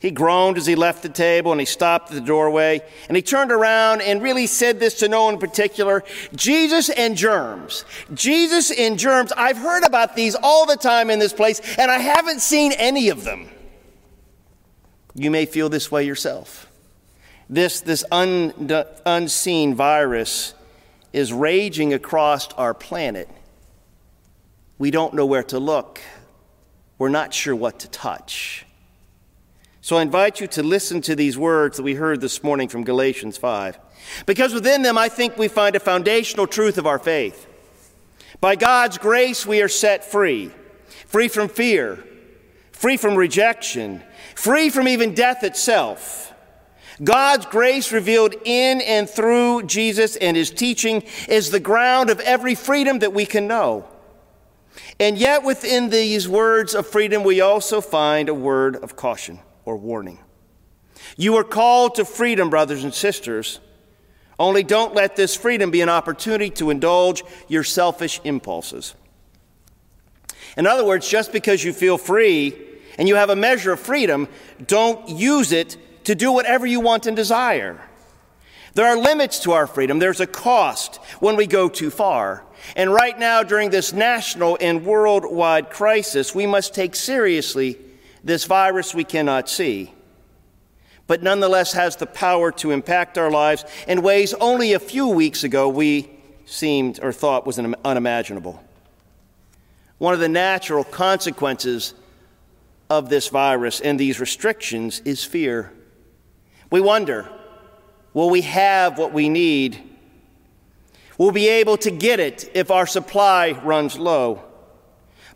He 0.00 0.10
groaned 0.10 0.56
as 0.56 0.64
he 0.64 0.76
left 0.76 1.02
the 1.02 1.10
table 1.10 1.52
and 1.52 1.60
he 1.60 1.66
stopped 1.66 2.08
at 2.10 2.14
the 2.14 2.22
doorway 2.22 2.80
and 3.08 3.16
he 3.16 3.22
turned 3.22 3.52
around 3.52 4.00
and 4.00 4.22
really 4.22 4.46
said 4.46 4.80
this 4.80 4.94
to 5.00 5.08
no 5.08 5.24
one 5.24 5.34
in 5.34 5.40
particular 5.40 6.02
Jesus 6.34 6.88
and 6.88 7.16
germs. 7.16 7.84
Jesus 8.14 8.70
and 8.70 8.98
germs. 8.98 9.30
I've 9.36 9.58
heard 9.58 9.84
about 9.84 10.16
these 10.16 10.34
all 10.42 10.64
the 10.64 10.76
time 10.76 11.10
in 11.10 11.18
this 11.18 11.34
place 11.34 11.60
and 11.76 11.90
I 11.90 11.98
haven't 11.98 12.40
seen 12.40 12.72
any 12.72 13.10
of 13.10 13.24
them. 13.24 13.50
You 15.14 15.30
may 15.30 15.46
feel 15.46 15.68
this 15.68 15.90
way 15.90 16.04
yourself. 16.04 16.70
This, 17.48 17.80
this 17.80 18.04
un, 18.12 18.70
unseen 19.04 19.74
virus 19.74 20.54
is 21.12 21.32
raging 21.32 21.92
across 21.92 22.52
our 22.52 22.74
planet. 22.74 23.28
We 24.78 24.90
don't 24.90 25.14
know 25.14 25.26
where 25.26 25.42
to 25.44 25.58
look. 25.58 26.00
We're 26.98 27.08
not 27.08 27.34
sure 27.34 27.56
what 27.56 27.80
to 27.80 27.88
touch. 27.88 28.64
So 29.80 29.96
I 29.96 30.02
invite 30.02 30.40
you 30.40 30.46
to 30.48 30.62
listen 30.62 31.00
to 31.02 31.16
these 31.16 31.36
words 31.36 31.78
that 31.78 31.82
we 31.82 31.94
heard 31.94 32.20
this 32.20 32.44
morning 32.44 32.68
from 32.68 32.84
Galatians 32.84 33.36
5. 33.36 33.78
Because 34.26 34.54
within 34.54 34.82
them, 34.82 34.96
I 34.96 35.08
think 35.08 35.36
we 35.36 35.48
find 35.48 35.74
a 35.74 35.80
foundational 35.80 36.46
truth 36.46 36.78
of 36.78 36.86
our 36.86 36.98
faith. 36.98 37.46
By 38.40 38.56
God's 38.56 38.98
grace, 38.98 39.44
we 39.44 39.62
are 39.62 39.68
set 39.68 40.04
free 40.04 40.52
free 41.06 41.28
from 41.28 41.48
fear, 41.48 42.04
free 42.72 42.96
from 42.96 43.16
rejection, 43.16 44.00
free 44.40 44.70
from 44.70 44.88
even 44.88 45.14
death 45.14 45.44
itself. 45.44 46.32
God's 47.04 47.46
grace 47.46 47.92
revealed 47.92 48.34
in 48.44 48.80
and 48.80 49.08
through 49.08 49.64
Jesus 49.64 50.16
and 50.16 50.36
his 50.36 50.50
teaching 50.50 51.02
is 51.28 51.50
the 51.50 51.60
ground 51.60 52.08
of 52.08 52.20
every 52.20 52.54
freedom 52.54 53.00
that 53.00 53.12
we 53.12 53.26
can 53.26 53.46
know. 53.46 53.86
And 54.98 55.18
yet, 55.18 55.44
within 55.44 55.90
these 55.90 56.28
words 56.28 56.74
of 56.74 56.86
freedom, 56.86 57.22
we 57.22 57.40
also 57.40 57.80
find 57.80 58.28
a 58.28 58.34
word 58.34 58.76
of 58.76 58.96
caution 58.96 59.40
or 59.64 59.76
warning. 59.76 60.18
You 61.16 61.36
are 61.36 61.44
called 61.44 61.96
to 61.96 62.04
freedom, 62.04 62.50
brothers 62.50 62.84
and 62.84 62.94
sisters. 62.94 63.60
Only 64.38 64.62
don't 64.62 64.94
let 64.94 65.16
this 65.16 65.34
freedom 65.34 65.70
be 65.70 65.80
an 65.82 65.88
opportunity 65.88 66.50
to 66.50 66.70
indulge 66.70 67.24
your 67.48 67.64
selfish 67.64 68.20
impulses. 68.24 68.94
In 70.56 70.66
other 70.66 70.84
words, 70.84 71.08
just 71.08 71.32
because 71.32 71.62
you 71.62 71.72
feel 71.72 71.98
free 71.98 72.69
and 73.00 73.08
you 73.08 73.14
have 73.14 73.30
a 73.30 73.36
measure 73.36 73.72
of 73.72 73.80
freedom, 73.80 74.28
don't 74.66 75.08
use 75.08 75.52
it 75.52 75.78
to 76.04 76.14
do 76.14 76.30
whatever 76.30 76.66
you 76.66 76.80
want 76.80 77.06
and 77.06 77.16
desire. 77.16 77.80
There 78.74 78.84
are 78.84 78.96
limits 78.98 79.40
to 79.40 79.52
our 79.52 79.66
freedom. 79.66 79.98
There's 79.98 80.20
a 80.20 80.26
cost 80.26 80.96
when 81.18 81.34
we 81.34 81.46
go 81.46 81.70
too 81.70 81.88
far. 81.88 82.44
And 82.76 82.92
right 82.92 83.18
now, 83.18 83.42
during 83.42 83.70
this 83.70 83.94
national 83.94 84.58
and 84.60 84.84
worldwide 84.84 85.70
crisis, 85.70 86.34
we 86.34 86.46
must 86.46 86.74
take 86.74 86.94
seriously 86.94 87.78
this 88.22 88.44
virus 88.44 88.94
we 88.94 89.04
cannot 89.04 89.48
see, 89.48 89.94
but 91.06 91.22
nonetheless 91.22 91.72
has 91.72 91.96
the 91.96 92.06
power 92.06 92.52
to 92.52 92.70
impact 92.70 93.16
our 93.16 93.30
lives 93.30 93.64
in 93.88 94.02
ways 94.02 94.34
only 94.34 94.74
a 94.74 94.78
few 94.78 95.08
weeks 95.08 95.42
ago 95.42 95.70
we 95.70 96.10
seemed 96.44 97.00
or 97.02 97.14
thought 97.14 97.46
was 97.46 97.58
unimaginable. 97.58 98.62
One 99.96 100.12
of 100.12 100.20
the 100.20 100.28
natural 100.28 100.84
consequences 100.84 101.94
of 102.90 103.08
this 103.08 103.28
virus 103.28 103.80
and 103.80 103.98
these 103.98 104.20
restrictions 104.20 105.00
is 105.04 105.24
fear. 105.24 105.72
We 106.70 106.80
wonder 106.80 107.28
will 108.12 108.28
we 108.28 108.42
have 108.42 108.98
what 108.98 109.12
we 109.12 109.28
need? 109.28 109.80
We'll 111.16 111.30
be 111.30 111.48
able 111.48 111.76
to 111.78 111.90
get 111.90 112.18
it 112.18 112.50
if 112.54 112.70
our 112.70 112.86
supply 112.86 113.52
runs 113.52 113.98
low. 113.98 114.42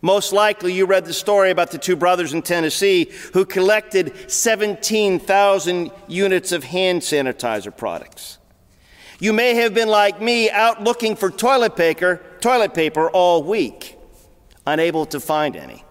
Most 0.03 0.33
likely, 0.33 0.73
you 0.73 0.85
read 0.85 1.07
the 1.07 1.15
story 1.15 1.51
about 1.51 1.71
the 1.71 1.79
two 1.79 1.97
brothers 1.97 2.35
in 2.35 2.43
Tennessee 2.43 3.11
who 3.33 3.47
collected 3.47 4.31
17,000 4.31 5.91
units 6.09 6.53
of 6.53 6.65
hand 6.65 7.01
sanitizer 7.01 7.75
products. 7.75 8.39
You 9.19 9.33
may 9.33 9.55
have 9.55 9.73
been 9.73 9.89
like 9.89 10.21
me 10.21 10.51
out 10.51 10.83
looking 10.83 11.17
for 11.17 11.31
toilet 11.31 11.77
paper, 11.77 12.21
toilet 12.41 12.75
paper 12.75 13.09
all 13.11 13.43
week, 13.43 13.97
unable 14.67 15.07
to 15.07 15.21
find 15.21 15.57
any. 15.57 15.84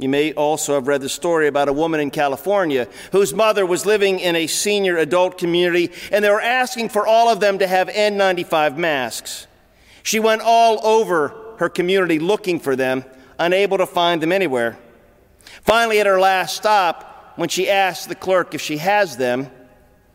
You 0.00 0.08
may 0.08 0.32
also 0.32 0.74
have 0.74 0.88
read 0.88 1.02
the 1.02 1.10
story 1.10 1.46
about 1.46 1.68
a 1.68 1.74
woman 1.74 2.00
in 2.00 2.10
California 2.10 2.88
whose 3.12 3.34
mother 3.34 3.66
was 3.66 3.84
living 3.84 4.18
in 4.18 4.34
a 4.34 4.46
senior 4.46 4.96
adult 4.96 5.36
community 5.36 5.92
and 6.10 6.24
they 6.24 6.30
were 6.30 6.40
asking 6.40 6.88
for 6.88 7.06
all 7.06 7.28
of 7.28 7.40
them 7.40 7.58
to 7.58 7.66
have 7.66 7.88
N95 7.88 8.78
masks. 8.78 9.46
She 10.02 10.18
went 10.18 10.40
all 10.42 10.84
over 10.86 11.34
her 11.58 11.68
community 11.68 12.18
looking 12.18 12.58
for 12.58 12.74
them, 12.74 13.04
unable 13.38 13.76
to 13.76 13.86
find 13.86 14.22
them 14.22 14.32
anywhere. 14.32 14.78
Finally, 15.62 16.00
at 16.00 16.06
her 16.06 16.18
last 16.18 16.56
stop, 16.56 17.34
when 17.36 17.50
she 17.50 17.68
asked 17.68 18.08
the 18.08 18.14
clerk 18.14 18.54
if 18.54 18.62
she 18.62 18.78
has 18.78 19.18
them, 19.18 19.50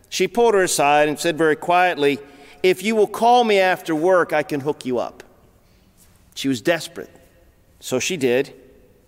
she 0.09 0.27
pulled 0.27 0.55
her 0.55 0.63
aside 0.63 1.09
and 1.09 1.19
said 1.19 1.37
very 1.37 1.55
quietly, 1.55 2.17
If 2.63 2.81
you 2.81 2.95
will 2.95 3.07
call 3.07 3.43
me 3.43 3.59
after 3.59 3.93
work, 3.93 4.33
I 4.33 4.41
can 4.41 4.61
hook 4.61 4.85
you 4.85 4.97
up. 4.97 5.23
She 6.33 6.47
was 6.47 6.61
desperate. 6.61 7.09
So 7.79 7.99
she 7.99 8.17
did. 8.17 8.53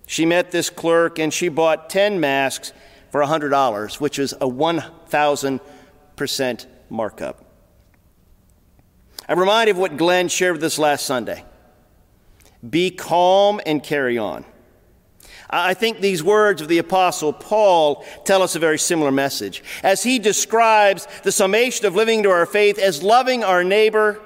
She 0.07 0.25
met 0.25 0.49
this 0.51 0.71
clerk 0.71 1.19
and 1.19 1.33
she 1.33 1.49
bought 1.49 1.91
10 1.91 2.19
masks 2.19 2.73
for 3.11 3.21
$100, 3.21 3.99
which 3.99 4.17
is 4.17 4.33
a 4.33 4.47
1,000% 4.47 6.65
markup. 6.89 7.43
I'm 9.29 9.37
reminded 9.37 9.73
of 9.73 9.77
what 9.77 9.97
Glenn 9.97 10.29
shared 10.29 10.53
with 10.53 10.63
us 10.63 10.79
last 10.79 11.05
Sunday. 11.05 11.43
Be 12.67 12.89
calm 12.89 13.61
and 13.65 13.83
carry 13.83 14.17
on. 14.17 14.45
I 15.49 15.73
think 15.73 15.99
these 15.99 16.23
words 16.23 16.61
of 16.61 16.69
the 16.69 16.77
Apostle 16.77 17.33
Paul 17.33 18.05
tell 18.23 18.41
us 18.41 18.55
a 18.55 18.59
very 18.59 18.79
similar 18.79 19.11
message. 19.11 19.61
As 19.83 20.03
he 20.03 20.19
describes 20.19 21.05
the 21.23 21.33
summation 21.33 21.85
of 21.85 21.95
living 21.95 22.23
to 22.23 22.29
our 22.29 22.45
faith 22.45 22.79
as 22.79 23.03
loving 23.03 23.43
our 23.43 23.63
neighbor 23.63 24.21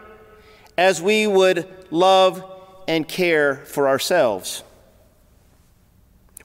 as 0.78 1.02
we 1.02 1.26
would 1.26 1.68
love 1.90 2.44
and 2.88 3.08
care 3.08 3.58
for 3.66 3.88
ourselves 3.88 4.64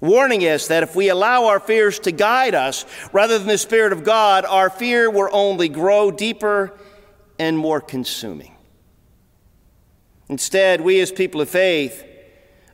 warning 0.01 0.43
us 0.43 0.69
that 0.69 0.83
if 0.83 0.95
we 0.95 1.09
allow 1.09 1.47
our 1.47 1.61
fears 1.61 1.99
to 2.01 2.13
guide 2.13 2.55
us 2.55 2.85
rather 3.13 3.39
than 3.39 3.49
the 3.49 3.59
Spirit 3.59 3.93
of 3.93 4.05
God, 4.05 4.45
our 4.45 4.71
fear 4.71 5.11
will 5.11 5.29
only 5.33 5.69
grow 5.69 6.11
deeper 6.11 6.79
and 7.39 7.57
more 7.57 7.81
consuming. 7.81 8.55
Instead, 10.29 10.81
we 10.81 11.01
as 11.01 11.13
people 11.13 11.41
of 11.41 11.49
faith, 11.49 12.05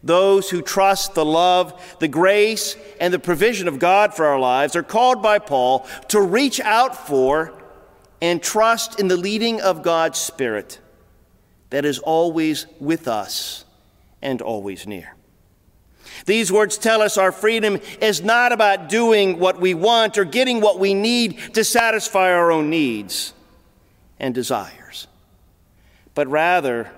those 0.03 0.51
who 0.51 0.63
trust 0.63 1.15
the 1.15 1.25
love, 1.25 1.97
the 2.01 2.09
grace, 2.09 2.77
and 2.99 3.13
the 3.13 3.19
provision 3.19 3.69
of 3.69 3.79
God 3.79 4.15
for 4.15 4.27
our 4.27 4.39
lives, 4.39 4.75
are 4.75 4.83
called 4.83 5.23
by 5.23 5.39
Paul 5.39 5.87
to 6.09 6.21
reach 6.21 6.61
out 6.61 7.07
for 7.07 7.53
and 8.21 8.43
trust 8.43 8.99
in 8.99 9.09
the 9.09 9.17
leading 9.17 9.61
of 9.61 9.83
God's 9.83 10.19
Spirit 10.19 10.79
that 11.71 11.85
is 11.85 11.99
always 11.99 12.67
with 12.81 13.09
us 13.09 13.65
and 14.21 14.41
always 14.41 14.87
near. 14.87 15.15
These 16.27 16.53
words 16.53 16.79
tell 16.79 17.03
us 17.03 17.19
our 17.19 17.33
freedom 17.33 17.81
is 18.01 18.23
not 18.23 18.53
about 18.53 18.89
doing 18.89 19.39
what 19.39 19.61
we 19.61 19.75
want 19.75 20.19
or 20.19 20.25
getting 20.25 20.61
what 20.61 20.79
we 20.79 20.95
need 20.95 21.39
to 21.55 21.65
satisfy 21.65 22.33
our 22.33 22.53
own 22.53 22.71
needs 22.71 23.35
and 24.19 24.35
desires, 24.35 25.09
but 26.15 26.29
rather, 26.29 26.91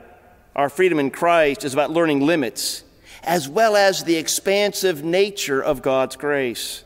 our 0.54 0.68
freedom 0.68 0.98
in 0.98 1.10
Christ 1.10 1.64
is 1.64 1.72
about 1.72 1.90
learning 1.90 2.20
limits 2.20 2.84
as 3.24 3.48
well 3.48 3.74
as 3.74 4.04
the 4.04 4.16
expansive 4.16 5.02
nature 5.02 5.62
of 5.62 5.82
God's 5.82 6.16
grace. 6.16 6.84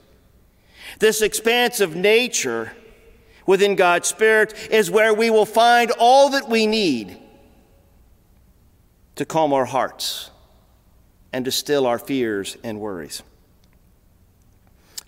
This 1.00 1.20
expansive 1.20 1.94
nature 1.94 2.73
within 3.47 3.76
God's 3.76 4.08
Spirit 4.08 4.54
is 4.70 4.90
where 4.90 5.12
we 5.12 5.30
will 5.30 5.47
find 5.47 5.90
all 5.99 6.30
that 6.30 6.49
we 6.49 6.66
need 6.66 7.18
to 9.16 9.25
calm 9.25 9.52
our 9.52 9.64
hearts 9.64 10.30
and 11.32 11.44
to 11.44 11.50
still 11.50 11.87
our 11.87 11.99
fears 11.99 12.56
and 12.62 12.80
worries. 12.80 13.23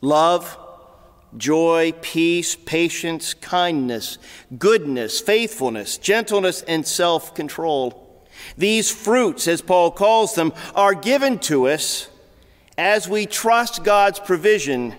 Love, 0.01 0.59
joy, 1.37 1.93
peace, 2.01 2.57
patience, 2.57 3.35
kindness, 3.35 4.19
goodness, 4.59 5.21
faithfulness, 5.21 5.99
gentleness, 5.99 6.63
and 6.63 6.87
self 6.87 7.35
control. 7.35 8.25
These 8.57 8.91
fruits, 8.91 9.47
as 9.47 9.61
Paul 9.61 9.91
calls 9.91 10.35
them, 10.35 10.53
are 10.75 10.95
given 10.95 11.39
to 11.41 11.69
us 11.69 12.09
as 12.79 13.09
we 13.09 13.27
trust 13.27 13.85
God's 13.85 14.19
provision, 14.19 14.95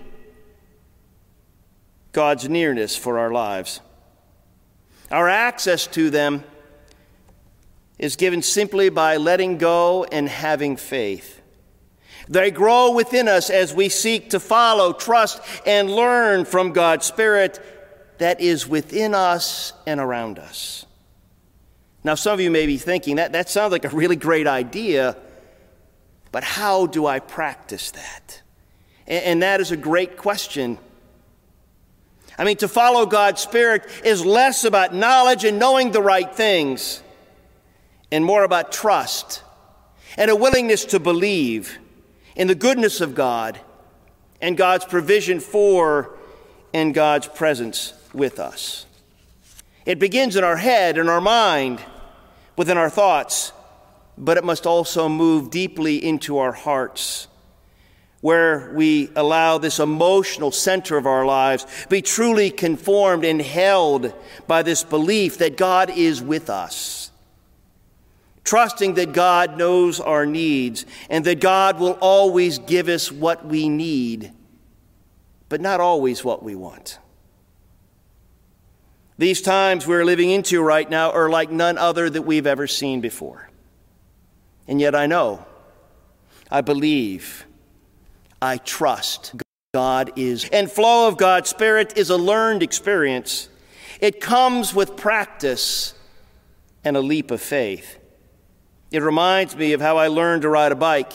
God's 2.12 2.48
nearness 2.48 2.96
for 2.96 3.18
our 3.18 3.32
lives. 3.32 3.80
Our 5.10 5.28
access 5.28 5.86
to 5.88 6.08
them 6.08 6.44
is 7.98 8.16
given 8.16 8.42
simply 8.42 8.88
by 8.88 9.16
letting 9.16 9.58
go 9.58 10.04
and 10.04 10.28
having 10.28 10.76
faith. 10.76 11.40
They 12.28 12.50
grow 12.50 12.92
within 12.92 13.28
us 13.28 13.50
as 13.50 13.74
we 13.74 13.88
seek 13.88 14.30
to 14.30 14.40
follow, 14.40 14.92
trust, 14.92 15.42
and 15.66 15.90
learn 15.90 16.44
from 16.44 16.72
God's 16.72 17.06
Spirit 17.06 17.60
that 18.18 18.40
is 18.40 18.66
within 18.66 19.14
us 19.14 19.72
and 19.86 20.00
around 20.00 20.38
us. 20.38 20.86
Now, 22.04 22.14
some 22.14 22.34
of 22.34 22.40
you 22.40 22.50
may 22.50 22.66
be 22.66 22.78
thinking 22.78 23.16
that 23.16 23.32
that 23.32 23.48
sounds 23.48 23.72
like 23.72 23.84
a 23.84 23.88
really 23.88 24.16
great 24.16 24.46
idea, 24.46 25.16
but 26.30 26.42
how 26.44 26.86
do 26.86 27.06
I 27.06 27.20
practice 27.20 27.90
that? 27.92 28.42
And, 29.06 29.24
and 29.24 29.42
that 29.42 29.60
is 29.60 29.70
a 29.70 29.76
great 29.76 30.16
question. 30.16 30.78
I 32.38 32.44
mean, 32.44 32.56
to 32.58 32.68
follow 32.68 33.06
God's 33.06 33.40
Spirit 33.40 33.86
is 34.04 34.24
less 34.24 34.64
about 34.64 34.94
knowledge 34.94 35.44
and 35.44 35.58
knowing 35.58 35.92
the 35.92 36.02
right 36.02 36.32
things 36.34 37.02
and 38.12 38.24
more 38.24 38.44
about 38.44 38.70
trust 38.70 39.42
and 40.18 40.30
a 40.30 40.36
willingness 40.36 40.84
to 40.84 41.00
believe 41.00 41.78
in 42.36 42.46
the 42.46 42.54
goodness 42.54 43.00
of 43.00 43.14
God 43.14 43.58
and 44.40 44.56
God's 44.56 44.84
provision 44.84 45.40
for 45.40 46.14
and 46.74 46.92
God's 46.92 47.26
presence 47.26 47.94
with 48.12 48.38
us. 48.38 48.84
It 49.86 49.98
begins 49.98 50.36
in 50.36 50.44
our 50.44 50.58
head, 50.58 50.98
in 50.98 51.08
our 51.08 51.20
mind, 51.20 51.80
within 52.56 52.76
our 52.76 52.90
thoughts, 52.90 53.52
but 54.18 54.36
it 54.36 54.44
must 54.44 54.66
also 54.66 55.08
move 55.08 55.50
deeply 55.50 56.04
into 56.04 56.36
our 56.36 56.52
hearts, 56.52 57.28
where 58.20 58.72
we 58.74 59.10
allow 59.16 59.56
this 59.56 59.78
emotional 59.78 60.50
center 60.50 60.98
of 60.98 61.06
our 61.06 61.24
lives 61.24 61.66
be 61.88 62.02
truly 62.02 62.50
conformed 62.50 63.24
and 63.24 63.40
held 63.40 64.12
by 64.46 64.62
this 64.62 64.84
belief 64.84 65.38
that 65.38 65.56
God 65.56 65.88
is 65.88 66.20
with 66.20 66.50
us. 66.50 67.11
Trusting 68.44 68.94
that 68.94 69.12
God 69.12 69.56
knows 69.56 70.00
our 70.00 70.26
needs 70.26 70.84
and 71.08 71.24
that 71.24 71.40
God 71.40 71.78
will 71.78 71.98
always 72.00 72.58
give 72.58 72.88
us 72.88 73.10
what 73.10 73.46
we 73.46 73.68
need, 73.68 74.32
but 75.48 75.60
not 75.60 75.80
always 75.80 76.24
what 76.24 76.42
we 76.42 76.54
want. 76.54 76.98
These 79.18 79.42
times 79.42 79.86
we're 79.86 80.04
living 80.04 80.30
into 80.30 80.60
right 80.62 80.88
now 80.88 81.12
are 81.12 81.30
like 81.30 81.50
none 81.50 81.78
other 81.78 82.10
that 82.10 82.22
we've 82.22 82.46
ever 82.46 82.66
seen 82.66 83.00
before. 83.00 83.48
And 84.66 84.80
yet 84.80 84.94
I 84.94 85.06
know, 85.06 85.44
I 86.50 86.60
believe, 86.60 87.46
I 88.40 88.56
trust 88.56 89.34
God 89.72 90.12
is. 90.16 90.48
And 90.52 90.70
flow 90.70 91.06
of 91.06 91.16
God's 91.16 91.48
Spirit 91.48 91.96
is 91.96 92.10
a 92.10 92.16
learned 92.16 92.62
experience. 92.62 93.48
It 94.00 94.20
comes 94.20 94.74
with 94.74 94.96
practice 94.96 95.94
and 96.84 96.96
a 96.96 97.00
leap 97.00 97.30
of 97.30 97.40
faith. 97.40 97.98
It 98.92 99.02
reminds 99.02 99.56
me 99.56 99.72
of 99.72 99.80
how 99.80 99.96
I 99.96 100.08
learned 100.08 100.42
to 100.42 100.48
ride 100.48 100.72
a 100.72 100.76
bike. 100.76 101.12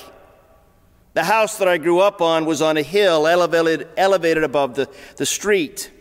The 1.14 1.24
house 1.24 1.58
that 1.60 1.68
I 1.68 1.78
grew 1.78 2.00
up 2.00 2.22
on 2.22 2.46
was 2.46 2.62
on 2.62 2.78
a 2.78 2.82
hill 2.82 3.28
elevated, 3.28 3.88
elevated 3.96 4.44
above 4.44 4.76
the, 4.76 4.90
the 5.16 5.26
street. 5.26 5.92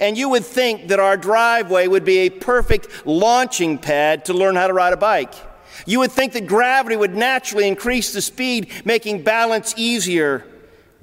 And 0.00 0.16
you 0.16 0.30
would 0.30 0.44
think 0.44 0.88
that 0.88 0.98
our 0.98 1.16
driveway 1.16 1.86
would 1.86 2.04
be 2.04 2.20
a 2.20 2.30
perfect 2.30 3.06
launching 3.06 3.78
pad 3.78 4.24
to 4.26 4.32
learn 4.32 4.56
how 4.56 4.66
to 4.66 4.72
ride 4.72 4.92
a 4.92 4.96
bike. 4.96 5.34
You 5.86 5.98
would 6.00 6.12
think 6.12 6.32
that 6.32 6.46
gravity 6.46 6.96
would 6.96 7.14
naturally 7.14 7.68
increase 7.68 8.12
the 8.12 8.22
speed, 8.22 8.70
making 8.84 9.22
balance 9.22 9.74
easier 9.76 10.46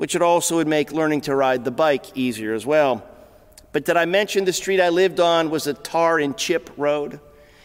which 0.02 0.16
it 0.16 0.22
also 0.24 0.56
would 0.56 0.68
make 0.68 0.92
learning 0.92 1.22
to 1.22 1.36
ride 1.36 1.64
the 1.64 1.70
bike 1.70 2.18
easier 2.18 2.56
as 2.56 2.66
well. 2.66 3.08
But 3.72 3.86
did 3.86 3.98
I 3.98 4.06
mention 4.06 4.46
the 4.46 4.52
street 4.52 4.82
I 4.82 4.90
lived 4.90 5.20
on 5.20 5.52
was 5.52 5.68
a 5.68 5.76
tar 5.76 6.18
and 6.18 6.36
chip 6.36 6.72
road? 6.76 7.20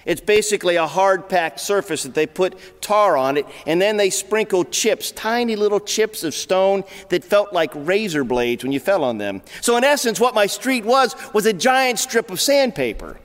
It's 0.06 0.20
basically 0.20 0.76
a 0.76 0.86
hard 0.86 1.28
packed 1.28 1.58
surface 1.58 2.04
that 2.04 2.14
they 2.14 2.26
put 2.26 2.80
tar 2.80 3.16
on 3.16 3.36
it, 3.36 3.44
and 3.66 3.82
then 3.82 3.96
they 3.96 4.08
sprinkled 4.08 4.70
chips, 4.70 5.10
tiny 5.10 5.56
little 5.56 5.80
chips 5.80 6.22
of 6.22 6.32
stone 6.32 6.84
that 7.08 7.25
felt 7.25 7.52
like 7.52 7.72
razor 7.75 8.22
blades 8.22 8.62
when 8.62 8.72
you 8.72 8.78
fell 8.78 9.02
on 9.02 9.18
them. 9.18 9.42
So, 9.60 9.76
in 9.76 9.82
essence, 9.82 10.20
what 10.20 10.34
my 10.34 10.46
street 10.46 10.84
was 10.84 11.16
was 11.34 11.44
a 11.44 11.52
giant 11.52 11.98
strip 11.98 12.30
of 12.30 12.40
sandpaper. 12.40 13.18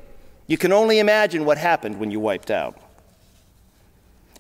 You 0.47 0.57
can 0.57 0.73
only 0.73 0.97
imagine 0.97 1.45
what 1.45 1.59
happened 1.59 1.99
when 1.99 2.09
you 2.09 2.19
wiped 2.19 2.49
out. 2.49 2.75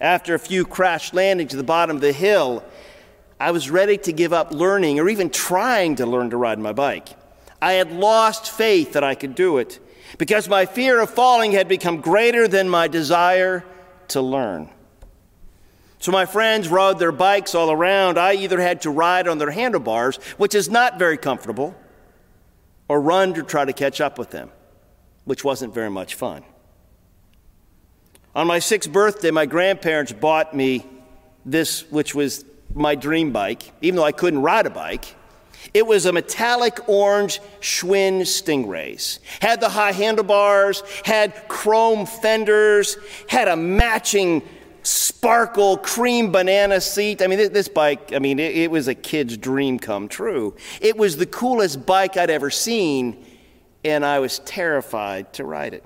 After 0.01 0.33
a 0.33 0.39
few 0.39 0.65
crash 0.65 1.13
landings 1.13 1.53
at 1.53 1.57
the 1.57 1.63
bottom 1.63 1.97
of 1.97 2.01
the 2.01 2.11
hill, 2.11 2.63
I 3.39 3.51
was 3.51 3.69
ready 3.69 3.97
to 3.99 4.11
give 4.11 4.33
up 4.33 4.51
learning 4.51 4.99
or 4.99 5.07
even 5.09 5.29
trying 5.29 5.95
to 5.97 6.07
learn 6.07 6.31
to 6.31 6.37
ride 6.37 6.57
my 6.57 6.73
bike. 6.73 7.09
I 7.61 7.73
had 7.73 7.91
lost 7.91 8.49
faith 8.49 8.93
that 8.93 9.03
I 9.03 9.13
could 9.13 9.35
do 9.35 9.59
it 9.59 9.79
because 10.17 10.47
my 10.49 10.65
fear 10.65 10.99
of 10.99 11.09
falling 11.09 11.51
had 11.51 11.67
become 11.67 12.01
greater 12.01 12.47
than 12.47 12.69
my 12.69 12.87
desire 12.87 13.63
to 14.09 14.21
learn. 14.21 14.69
So 15.99 16.11
my 16.11 16.25
friends 16.25 16.67
rode 16.67 16.97
their 16.97 17.11
bikes 17.11 17.53
all 17.53 17.71
around. 17.71 18.17
I 18.17 18.33
either 18.33 18.59
had 18.59 18.81
to 18.81 18.89
ride 18.89 19.27
on 19.27 19.37
their 19.37 19.51
handlebars, 19.51 20.17
which 20.37 20.55
is 20.55 20.69
not 20.69 20.97
very 20.97 21.17
comfortable, 21.17 21.75
or 22.87 22.99
run 22.99 23.35
to 23.35 23.43
try 23.43 23.65
to 23.65 23.73
catch 23.73 24.01
up 24.01 24.17
with 24.17 24.31
them, 24.31 24.49
which 25.25 25.43
wasn't 25.43 25.73
very 25.73 25.91
much 25.91 26.15
fun. 26.15 26.43
On 28.33 28.47
my 28.47 28.59
sixth 28.59 28.91
birthday, 28.91 29.29
my 29.29 29.45
grandparents 29.45 30.11
bought 30.11 30.55
me 30.55 30.85
this, 31.45 31.89
which 31.91 32.15
was 32.15 32.45
my 32.73 32.95
dream 32.95 33.31
bike, 33.31 33.71
even 33.81 33.97
though 33.97 34.03
I 34.03 34.11
couldn't 34.11 34.41
ride 34.41 34.65
a 34.65 34.69
bike. 34.69 35.15
It 35.73 35.85
was 35.85 36.05
a 36.05 36.13
metallic 36.13 36.87
orange 36.89 37.39
Schwinn 37.59 38.21
Stingrays. 38.21 39.19
Had 39.41 39.61
the 39.61 39.69
high 39.69 39.91
handlebars, 39.91 40.83
had 41.05 41.47
chrome 41.47 42.05
fenders, 42.05 42.97
had 43.29 43.47
a 43.47 43.55
matching 43.55 44.41
sparkle 44.83 45.77
cream 45.77 46.31
banana 46.31 46.81
seat. 46.81 47.21
I 47.21 47.27
mean, 47.27 47.37
this 47.53 47.67
bike, 47.67 48.13
I 48.13 48.19
mean, 48.19 48.39
it, 48.39 48.71
was 48.71 48.87
a 48.87 48.95
kid's 48.95 49.37
dream 49.37 49.79
come 49.79 50.07
true. 50.07 50.55
It 50.81 50.97
was 50.97 51.17
the 51.17 51.25
coolest 51.25 51.85
bike 51.85 52.17
I'd 52.17 52.29
ever 52.29 52.49
seen, 52.49 53.23
and 53.83 54.05
I 54.05 54.19
was 54.19 54.39
terrified 54.39 55.33
to 55.33 55.45
ride 55.45 55.73
it. 55.73 55.83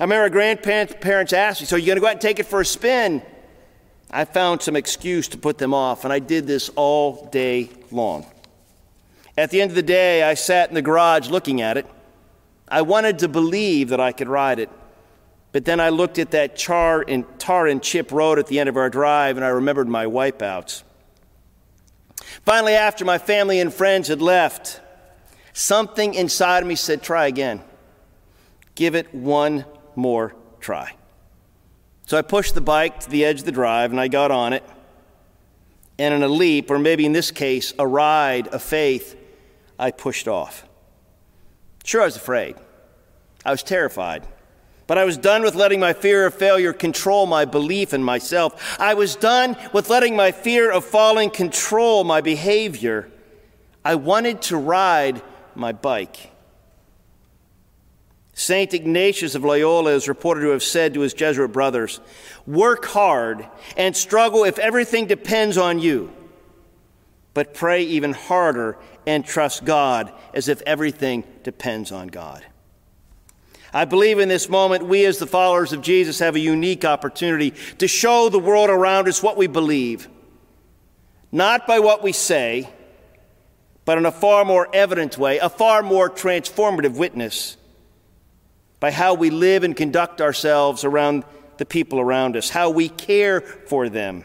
I 0.00 0.04
remember 0.04 0.28
grandparents 0.30 1.32
asked 1.32 1.60
me, 1.60 1.66
So, 1.66 1.76
you're 1.76 1.86
going 1.86 1.96
to 1.96 2.00
go 2.00 2.06
out 2.06 2.12
and 2.12 2.20
take 2.20 2.38
it 2.38 2.46
for 2.46 2.60
a 2.60 2.66
spin? 2.66 3.22
I 4.10 4.24
found 4.24 4.62
some 4.62 4.76
excuse 4.76 5.28
to 5.28 5.38
put 5.38 5.58
them 5.58 5.74
off, 5.74 6.04
and 6.04 6.12
I 6.12 6.18
did 6.18 6.46
this 6.46 6.70
all 6.76 7.26
day 7.30 7.70
long. 7.90 8.26
At 9.36 9.50
the 9.50 9.60
end 9.60 9.70
of 9.70 9.74
the 9.74 9.82
day, 9.82 10.22
I 10.22 10.34
sat 10.34 10.68
in 10.68 10.74
the 10.74 10.82
garage 10.82 11.28
looking 11.28 11.60
at 11.60 11.76
it. 11.76 11.86
I 12.68 12.82
wanted 12.82 13.18
to 13.20 13.28
believe 13.28 13.88
that 13.88 14.00
I 14.00 14.12
could 14.12 14.28
ride 14.28 14.58
it, 14.58 14.70
but 15.52 15.64
then 15.64 15.80
I 15.80 15.88
looked 15.90 16.18
at 16.18 16.30
that 16.30 16.56
char 16.56 17.04
and, 17.06 17.24
tar 17.38 17.66
and 17.66 17.82
chip 17.82 18.12
road 18.12 18.38
at 18.38 18.46
the 18.46 18.58
end 18.58 18.68
of 18.68 18.76
our 18.76 18.88
drive, 18.88 19.36
and 19.36 19.44
I 19.44 19.48
remembered 19.48 19.88
my 19.88 20.06
wipeouts. 20.06 20.82
Finally, 22.44 22.74
after 22.74 23.04
my 23.04 23.18
family 23.18 23.60
and 23.60 23.72
friends 23.72 24.08
had 24.08 24.22
left, 24.22 24.80
something 25.52 26.14
inside 26.14 26.62
of 26.62 26.68
me 26.68 26.74
said, 26.74 27.02
Try 27.02 27.26
again. 27.26 27.62
Give 28.74 28.94
it 28.94 29.14
one 29.14 29.64
more 29.94 30.34
try. 30.60 30.94
So 32.06 32.18
I 32.18 32.22
pushed 32.22 32.54
the 32.54 32.60
bike 32.60 33.00
to 33.00 33.10
the 33.10 33.24
edge 33.24 33.40
of 33.40 33.46
the 33.46 33.52
drive 33.52 33.90
and 33.90 34.00
I 34.00 34.08
got 34.08 34.30
on 34.30 34.52
it. 34.52 34.64
And 35.98 36.12
in 36.12 36.22
a 36.22 36.28
leap, 36.28 36.70
or 36.70 36.78
maybe 36.78 37.06
in 37.06 37.12
this 37.12 37.30
case, 37.30 37.72
a 37.78 37.86
ride 37.86 38.48
of 38.48 38.62
faith, 38.62 39.16
I 39.78 39.90
pushed 39.90 40.28
off. 40.28 40.66
Sure, 41.84 42.02
I 42.02 42.06
was 42.06 42.16
afraid. 42.16 42.56
I 43.44 43.50
was 43.50 43.62
terrified. 43.62 44.26
But 44.86 44.98
I 44.98 45.04
was 45.04 45.16
done 45.16 45.42
with 45.42 45.54
letting 45.54 45.80
my 45.80 45.92
fear 45.92 46.26
of 46.26 46.34
failure 46.34 46.72
control 46.72 47.26
my 47.26 47.44
belief 47.44 47.94
in 47.94 48.02
myself. 48.02 48.78
I 48.78 48.94
was 48.94 49.16
done 49.16 49.56
with 49.72 49.88
letting 49.88 50.14
my 50.14 50.30
fear 50.30 50.70
of 50.70 50.84
falling 50.84 51.30
control 51.30 52.04
my 52.04 52.20
behavior. 52.20 53.10
I 53.84 53.94
wanted 53.94 54.42
to 54.42 54.56
ride 54.56 55.22
my 55.54 55.72
bike. 55.72 56.30
St. 58.34 58.74
Ignatius 58.74 59.34
of 59.34 59.44
Loyola 59.44 59.92
is 59.92 60.08
reported 60.08 60.40
to 60.42 60.50
have 60.50 60.62
said 60.62 60.94
to 60.94 61.00
his 61.00 61.14
Jesuit 61.14 61.52
brothers, 61.52 62.00
Work 62.46 62.84
hard 62.84 63.48
and 63.76 63.96
struggle 63.96 64.44
if 64.44 64.58
everything 64.58 65.06
depends 65.06 65.56
on 65.56 65.78
you, 65.78 66.12
but 67.34 67.52
pray 67.52 67.82
even 67.82 68.12
harder 68.12 68.78
and 69.06 69.24
trust 69.24 69.64
God 69.64 70.12
as 70.32 70.48
if 70.48 70.62
everything 70.62 71.24
depends 71.42 71.92
on 71.92 72.08
God. 72.08 72.44
I 73.72 73.84
believe 73.84 74.20
in 74.20 74.28
this 74.28 74.48
moment, 74.48 74.86
we 74.86 75.04
as 75.04 75.18
the 75.18 75.26
followers 75.26 75.72
of 75.72 75.82
Jesus 75.82 76.20
have 76.20 76.36
a 76.36 76.40
unique 76.40 76.84
opportunity 76.84 77.52
to 77.78 77.88
show 77.88 78.28
the 78.28 78.38
world 78.38 78.70
around 78.70 79.08
us 79.08 79.20
what 79.20 79.36
we 79.36 79.48
believe, 79.48 80.08
not 81.32 81.66
by 81.66 81.80
what 81.80 82.00
we 82.00 82.12
say, 82.12 82.70
but 83.84 83.98
in 83.98 84.06
a 84.06 84.12
far 84.12 84.44
more 84.44 84.68
evident 84.72 85.18
way, 85.18 85.38
a 85.38 85.48
far 85.48 85.82
more 85.82 86.08
transformative 86.08 86.96
witness 86.96 87.56
by 88.78 88.92
how 88.92 89.14
we 89.14 89.30
live 89.30 89.64
and 89.64 89.76
conduct 89.76 90.20
ourselves 90.20 90.84
around 90.84 91.24
the 91.58 91.66
people 91.66 91.98
around 91.98 92.36
us, 92.36 92.50
how 92.50 92.70
we 92.70 92.88
care 92.88 93.40
for 93.40 93.88
them. 93.88 94.24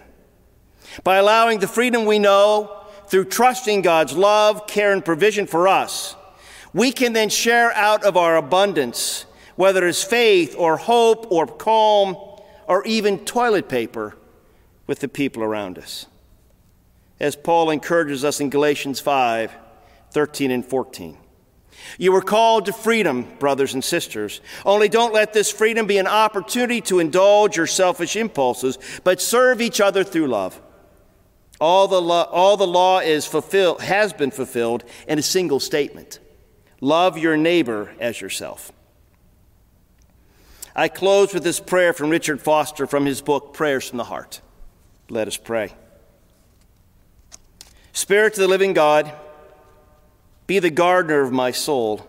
By 1.03 1.17
allowing 1.17 1.59
the 1.59 1.67
freedom 1.67 2.05
we 2.05 2.19
know 2.19 2.78
through 3.09 3.25
trusting 3.25 3.81
God's 3.81 4.15
love, 4.15 4.67
care, 4.67 4.93
and 4.93 5.03
provision 5.03 5.47
for 5.47 5.67
us, 5.67 6.15
we 6.73 6.91
can 6.91 7.13
then 7.13 7.29
share 7.29 7.73
out 7.73 8.03
of 8.03 8.15
our 8.15 8.37
abundance, 8.37 9.25
whether 9.55 9.87
it's 9.87 10.03
faith 10.03 10.55
or 10.57 10.77
hope 10.77 11.31
or 11.31 11.47
calm 11.47 12.15
or 12.67 12.85
even 12.85 13.25
toilet 13.25 13.67
paper, 13.67 14.15
with 14.85 14.99
the 14.99 15.07
people 15.07 15.43
around 15.43 15.77
us. 15.77 16.05
As 17.19 17.35
Paul 17.35 17.69
encourages 17.69 18.23
us 18.23 18.39
in 18.39 18.49
Galatians 18.49 18.99
5 18.99 19.53
13 20.11 20.49
and 20.49 20.65
14. 20.65 21.17
You 21.99 22.11
were 22.11 22.21
called 22.21 22.65
to 22.65 22.73
freedom, 22.73 23.27
brothers 23.37 23.75
and 23.75 23.83
sisters. 23.83 24.41
Only 24.65 24.89
don't 24.89 25.13
let 25.13 25.33
this 25.33 25.51
freedom 25.51 25.85
be 25.85 25.99
an 25.99 26.07
opportunity 26.07 26.81
to 26.81 26.97
indulge 26.97 27.57
your 27.57 27.67
selfish 27.67 28.15
impulses, 28.15 28.79
but 29.03 29.21
serve 29.21 29.61
each 29.61 29.79
other 29.79 30.03
through 30.03 30.27
love. 30.27 30.59
All 31.59 31.87
the 31.87 32.01
law, 32.01 32.23
all 32.23 32.55
the 32.55 32.67
law 32.67 32.99
is 32.99 33.25
fulfilled, 33.25 33.81
has 33.81 34.13
been 34.13 34.31
fulfilled 34.31 34.83
in 35.07 35.19
a 35.19 35.23
single 35.23 35.59
statement 35.59 36.19
love 36.81 37.17
your 37.17 37.35
neighbor 37.35 37.91
as 37.99 38.21
yourself. 38.21 38.71
I 40.75 40.87
close 40.87 41.33
with 41.33 41.43
this 41.43 41.59
prayer 41.59 41.91
from 41.91 42.09
Richard 42.09 42.41
Foster 42.41 42.87
from 42.87 43.05
his 43.05 43.21
book, 43.21 43.53
Prayers 43.53 43.89
from 43.89 43.97
the 43.97 44.05
Heart. 44.05 44.41
Let 45.09 45.27
us 45.27 45.35
pray. 45.35 45.73
Spirit 47.91 48.33
of 48.33 48.39
the 48.39 48.47
living 48.47 48.73
God, 48.73 49.11
be 50.47 50.59
the 50.59 50.69
gardener 50.69 51.21
of 51.21 51.33
my 51.33 51.51
soul. 51.51 52.07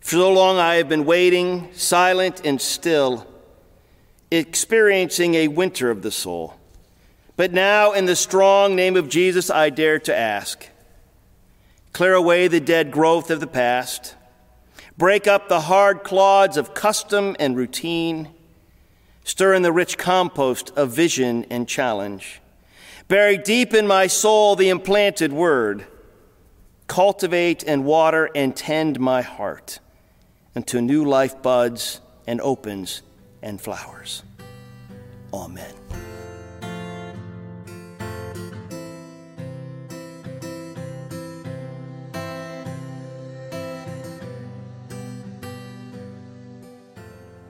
For 0.00 0.12
so 0.12 0.32
long 0.32 0.56
I 0.56 0.76
have 0.76 0.88
been 0.88 1.04
waiting, 1.04 1.68
silent 1.74 2.40
and 2.44 2.60
still, 2.60 3.26
experiencing 4.30 5.34
a 5.34 5.48
winter 5.48 5.90
of 5.90 6.02
the 6.02 6.10
soul. 6.10 6.57
But 7.38 7.52
now, 7.52 7.92
in 7.92 8.06
the 8.06 8.16
strong 8.16 8.74
name 8.74 8.96
of 8.96 9.08
Jesus, 9.08 9.48
I 9.48 9.70
dare 9.70 10.00
to 10.00 10.16
ask 10.16 10.68
clear 11.92 12.14
away 12.14 12.48
the 12.48 12.58
dead 12.58 12.90
growth 12.90 13.30
of 13.30 13.38
the 13.38 13.46
past, 13.46 14.16
break 14.96 15.28
up 15.28 15.48
the 15.48 15.60
hard 15.60 16.02
clods 16.02 16.56
of 16.56 16.74
custom 16.74 17.36
and 17.38 17.56
routine, 17.56 18.28
stir 19.22 19.54
in 19.54 19.62
the 19.62 19.70
rich 19.70 19.96
compost 19.96 20.70
of 20.76 20.90
vision 20.90 21.46
and 21.48 21.68
challenge. 21.68 22.40
Bury 23.06 23.38
deep 23.38 23.72
in 23.72 23.86
my 23.86 24.08
soul 24.08 24.56
the 24.56 24.68
implanted 24.68 25.32
word. 25.32 25.86
Cultivate 26.88 27.62
and 27.62 27.84
water 27.84 28.28
and 28.34 28.56
tend 28.56 28.98
my 28.98 29.22
heart 29.22 29.78
until 30.56 30.82
new 30.82 31.04
life 31.04 31.40
buds 31.40 32.00
and 32.26 32.40
opens 32.40 33.02
and 33.42 33.60
flowers. 33.60 34.24
Amen. 35.32 36.07